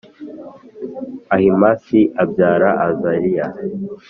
[1.35, 3.45] Ahimasi abyara Azariya